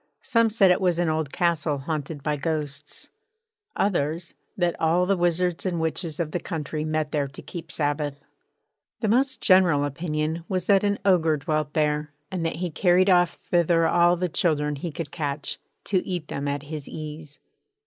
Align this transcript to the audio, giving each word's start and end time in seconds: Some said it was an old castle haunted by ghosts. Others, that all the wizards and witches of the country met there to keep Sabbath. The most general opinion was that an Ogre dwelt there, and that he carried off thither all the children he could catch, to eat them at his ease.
Some 0.23 0.49
said 0.49 0.71
it 0.71 0.81
was 0.81 0.97
an 0.97 1.09
old 1.09 1.31
castle 1.31 1.77
haunted 1.77 2.23
by 2.23 2.35
ghosts. 2.35 3.11
Others, 3.75 4.33
that 4.57 4.75
all 4.81 5.05
the 5.05 5.15
wizards 5.15 5.63
and 5.63 5.79
witches 5.79 6.19
of 6.19 6.31
the 6.31 6.39
country 6.39 6.83
met 6.83 7.11
there 7.11 7.27
to 7.27 7.41
keep 7.43 7.71
Sabbath. 7.71 8.19
The 9.01 9.07
most 9.07 9.41
general 9.41 9.85
opinion 9.85 10.43
was 10.49 10.65
that 10.65 10.83
an 10.83 10.97
Ogre 11.05 11.37
dwelt 11.37 11.73
there, 11.73 12.11
and 12.31 12.43
that 12.47 12.55
he 12.55 12.71
carried 12.71 13.11
off 13.11 13.33
thither 13.51 13.87
all 13.87 14.15
the 14.15 14.27
children 14.27 14.77
he 14.77 14.91
could 14.91 15.11
catch, 15.11 15.59
to 15.83 16.03
eat 16.03 16.29
them 16.29 16.47
at 16.47 16.63
his 16.63 16.89
ease. 16.89 17.39